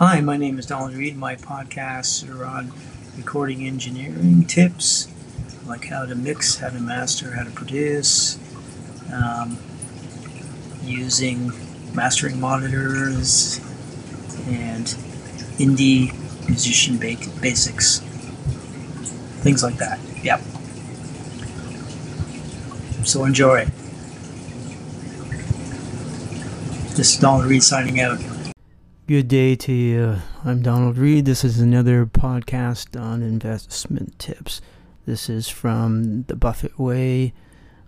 Hi, 0.00 0.20
my 0.20 0.36
name 0.36 0.58
is 0.58 0.66
Donald 0.66 0.94
Reed. 0.94 1.16
My 1.16 1.36
podcasts 1.36 2.28
are 2.28 2.44
on 2.44 2.72
recording 3.16 3.64
engineering 3.64 4.44
tips, 4.44 5.06
like 5.66 5.84
how 5.84 6.04
to 6.04 6.16
mix, 6.16 6.56
how 6.56 6.70
to 6.70 6.80
master, 6.80 7.30
how 7.30 7.44
to 7.44 7.50
produce, 7.52 8.36
um, 9.12 9.56
using 10.82 11.52
mastering 11.94 12.40
monitors, 12.40 13.60
and 14.48 14.86
indie 15.58 16.12
musician 16.48 16.98
ba- 16.98 17.40
basics. 17.40 18.00
Things 19.44 19.62
like 19.62 19.76
that. 19.76 20.00
Yep. 20.24 20.40
So 23.06 23.24
enjoy. 23.24 23.66
This 26.96 27.14
is 27.14 27.20
Donald 27.20 27.46
Reed 27.46 27.62
signing 27.62 28.00
out. 28.00 28.18
Good 29.06 29.28
day 29.28 29.54
to 29.56 29.70
you. 29.70 30.16
I'm 30.46 30.62
Donald 30.62 30.96
Reed. 30.96 31.26
This 31.26 31.44
is 31.44 31.60
another 31.60 32.06
podcast 32.06 32.98
on 32.98 33.20
investment 33.20 34.18
tips. 34.18 34.62
This 35.04 35.28
is 35.28 35.46
from 35.46 36.22
The 36.22 36.34
Buffett 36.34 36.78
Way, 36.78 37.34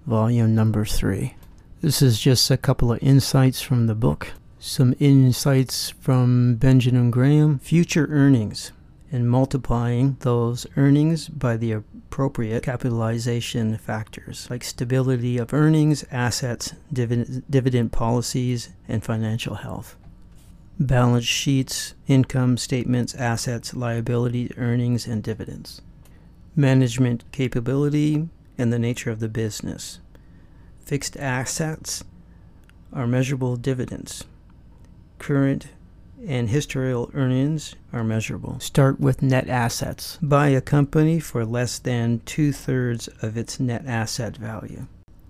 volume 0.06 0.54
number 0.54 0.84
three. 0.84 1.36
This 1.80 2.02
is 2.02 2.20
just 2.20 2.50
a 2.50 2.58
couple 2.58 2.92
of 2.92 3.02
insights 3.02 3.62
from 3.62 3.86
the 3.86 3.94
book. 3.94 4.34
Some 4.58 4.94
insights 5.00 5.88
from 5.88 6.56
Benjamin 6.56 7.10
Graham 7.10 7.60
future 7.60 8.06
earnings 8.10 8.72
and 9.10 9.30
multiplying 9.30 10.18
those 10.20 10.66
earnings 10.76 11.30
by 11.30 11.56
the 11.56 11.72
appropriate 11.72 12.62
capitalization 12.62 13.78
factors 13.78 14.48
like 14.50 14.62
stability 14.62 15.38
of 15.38 15.54
earnings, 15.54 16.04
assets, 16.10 16.74
dividend, 16.92 17.42
dividend 17.48 17.90
policies, 17.90 18.68
and 18.86 19.02
financial 19.02 19.54
health 19.54 19.96
balance 20.78 21.24
sheets, 21.24 21.94
income 22.06 22.56
statements, 22.56 23.14
assets, 23.14 23.74
liabilities, 23.74 24.52
earnings, 24.56 25.06
and 25.06 25.22
dividends. 25.22 25.80
Management 26.54 27.24
capability 27.32 28.28
and 28.58 28.72
the 28.72 28.78
nature 28.78 29.10
of 29.10 29.20
the 29.20 29.28
business. 29.28 30.00
Fixed 30.80 31.16
assets 31.16 32.04
are 32.92 33.06
measurable 33.06 33.56
dividends. 33.56 34.24
Current 35.18 35.68
and 36.26 36.48
historical 36.50 37.10
earnings 37.14 37.74
are 37.92 38.04
measurable. 38.04 38.58
Start 38.60 39.00
with 39.00 39.22
net 39.22 39.48
assets. 39.48 40.18
Buy 40.22 40.48
a 40.48 40.60
company 40.60 41.20
for 41.20 41.44
less 41.44 41.78
than 41.78 42.20
two 42.24 42.52
thirds 42.52 43.08
of 43.22 43.36
its 43.36 43.60
net 43.60 43.84
asset 43.86 44.36
value 44.36 44.86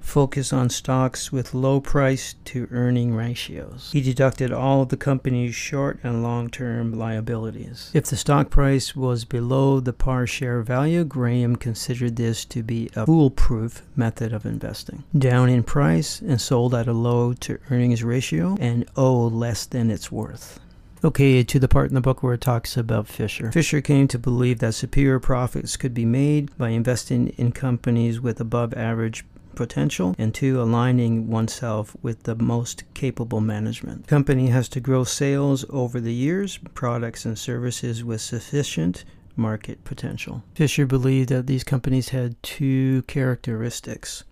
focus 0.07 0.53
on 0.53 0.71
stocks 0.71 1.33
with 1.33 1.53
low 1.53 1.81
price 1.81 2.37
to 2.45 2.69
earning 2.71 3.13
ratios. 3.13 3.91
He 3.93 4.01
deducted 4.01 4.53
all 4.53 4.83
of 4.83 4.89
the 4.89 4.97
company's 4.97 5.55
short 5.55 5.99
and 6.03 6.23
long 6.23 6.49
term 6.49 6.97
liabilities. 6.97 7.91
If 7.93 8.07
the 8.07 8.17
stock 8.17 8.49
price 8.49 8.95
was 8.95 9.25
below 9.25 9.81
the 9.81 9.93
par 9.93 10.27
share 10.27 10.63
value, 10.63 11.05
Graham 11.05 11.57
considered 11.57 12.17
this 12.17 12.45
to 12.47 12.63
be 12.63 12.89
a 12.95 13.05
foolproof 13.05 13.83
method 13.97 14.33
of 14.33 14.47
investing. 14.47 15.03
Down 15.19 15.49
in 15.49 15.65
price 15.65 16.21
and 16.21 16.41
sold 16.41 16.75
at 16.75 16.87
a 16.87 16.93
low 16.93 17.33
to 17.35 17.59
earnings 17.71 18.05
ratio 18.05 18.57
and 18.61 18.87
owe 18.97 19.27
less 19.27 19.67
than 19.67 19.91
it's 19.91 20.13
worth. 20.13 20.61
Okay, 21.05 21.43
to 21.43 21.59
the 21.59 21.69
part 21.69 21.89
in 21.89 21.95
the 21.95 22.01
book 22.01 22.23
where 22.23 22.35
it 22.35 22.41
talks 22.41 22.77
about 22.77 23.07
Fisher. 23.07 23.53
Fisher 23.53 23.81
came 23.81 24.09
to 24.09 24.19
believe 24.19 24.61
that 24.61 24.75
superior 24.75 25.21
profits 25.21 25.77
could 25.77 25.93
be 25.93 26.05
made 26.05 26.57
by 26.57 26.71
investing 26.71 27.29
in 27.37 27.53
companies 27.53 28.21
with 28.21 28.41
above 28.41 28.73
average 28.75 29.25
potential, 29.57 30.15
and 30.19 30.33
two, 30.33 30.61
aligning 30.61 31.29
oneself 31.29 31.97
with 32.03 32.23
the 32.23 32.37
most 32.37 32.85
capable 32.95 33.41
management. 33.41 34.07
Company 34.07 34.49
has 34.49 34.69
to 34.69 34.81
grow 34.81 35.03
sales 35.03 35.65
over 35.71 35.99
the 35.99 36.15
years, 36.15 36.59
products 36.75 37.25
and 37.25 37.37
services 37.37 38.05
with 38.05 38.21
sufficient 38.21 39.05
market 39.35 39.83
potential. 39.85 40.43
Fisher 40.55 40.87
believed 40.87 41.31
that 41.31 41.47
these 41.47 41.65
companies 41.65 42.11
had 42.11 42.41
two 42.43 43.03
characteristics. 43.03 44.25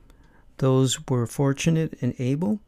Those 0.59 1.07
were 1.09 1.27
fortunate 1.27 1.99
and 2.01 2.15
able, 2.19 2.61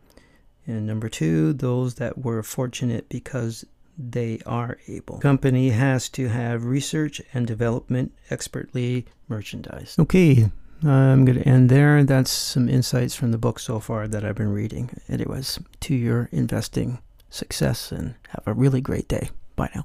and 0.67 0.87
number 0.87 1.09
two, 1.09 1.53
those 1.53 1.95
that 1.95 2.19
were 2.19 2.43
fortunate 2.43 3.09
because 3.09 3.65
they 3.99 4.41
are 4.45 4.79
able. 4.89 5.19
Company 5.19 5.71
has 5.71 6.09
to 6.11 6.29
have 6.29 6.65
research 6.65 7.23
and 7.33 7.47
development 7.47 8.13
expertly 8.29 9.07
merchandised. 9.29 9.99
Okay, 10.01 10.51
I'm 10.83 11.25
going 11.25 11.39
to 11.39 11.49
end 11.49 11.71
there. 11.71 12.05
That's 12.05 12.31
some 12.31 12.69
insights 12.69 13.15
from 13.15 13.33
the 13.33 13.39
book 13.39 13.59
so 13.59 13.81
far 13.81 14.07
that 14.09 14.25
I've 14.25 14.35
been 14.35 14.53
reading. 14.53 14.91
Anyways, 15.09 15.59
to 15.81 15.95
your 15.95 16.29
investing 16.33 16.99
success 17.31 17.93
and 17.93 18.15
have 18.29 18.43
a 18.47 18.53
really 18.53 18.81
great 18.81 19.09
day. 19.09 19.31
Bye 19.57 19.71
now. 19.75 19.85